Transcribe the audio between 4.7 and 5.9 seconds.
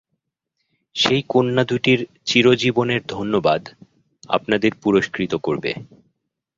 পুরস্কৃত করবে।